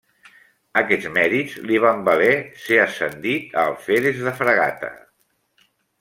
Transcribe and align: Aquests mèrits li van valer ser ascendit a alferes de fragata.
Aquests 0.79 1.09
mèrits 1.17 1.57
li 1.71 1.75
van 1.83 1.99
valer 2.07 2.31
ser 2.63 2.79
ascendit 2.85 3.53
a 3.61 3.65
alferes 3.73 4.23
de 4.29 4.33
fragata. 4.39 4.91